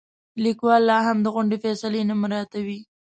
[0.43, 2.79] لیکوال لاهم د غونډې فیصلې نه مراعاتوي.